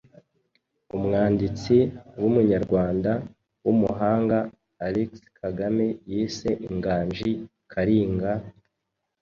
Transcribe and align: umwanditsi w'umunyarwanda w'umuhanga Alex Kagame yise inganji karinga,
umwanditsi 0.97 1.77
w'umunyarwanda 2.21 3.11
w'umuhanga 3.65 4.37
Alex 4.85 5.11
Kagame 5.39 5.85
yise 6.11 6.49
inganji 6.67 7.31
karinga, 7.71 8.31